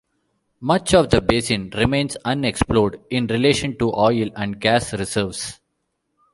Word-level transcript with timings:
Much 0.61 0.95
of 0.95 1.11
the 1.11 1.21
basin 1.21 1.69
remains 1.75 2.17
unexplored 2.25 2.99
in 3.11 3.27
relation 3.27 3.77
to 3.77 3.93
oil 3.93 4.31
and 4.35 4.59
gas 4.59 4.93
reserves. 4.93 5.59